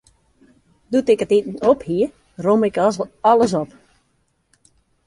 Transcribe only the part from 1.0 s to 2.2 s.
ik it iten op hie,